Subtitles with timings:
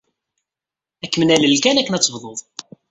[1.03, 2.39] Ad kem-nalel kan akken ad tebdud.